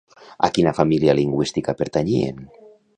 [0.47, 2.45] A quina família lingüística pertanyien?